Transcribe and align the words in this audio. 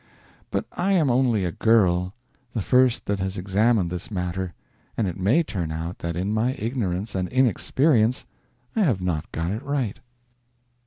But 0.49 0.65
I 0.71 0.93
am 0.93 1.11
only 1.11 1.45
a 1.45 1.51
girl, 1.51 2.15
the 2.55 2.63
first 2.63 3.05
that 3.05 3.19
has 3.19 3.37
examined 3.37 3.91
this 3.91 4.09
matter, 4.09 4.55
and 4.97 5.05
it 5.07 5.15
may 5.15 5.43
turn 5.43 5.71
out 5.71 5.99
that 5.99 6.15
in 6.15 6.33
my 6.33 6.55
ignorance 6.57 7.13
and 7.13 7.29
inexperience 7.29 8.25
I 8.75 8.79
have 8.79 8.99
not 9.03 9.31
got 9.31 9.51
it 9.51 9.61
right. 9.61 9.99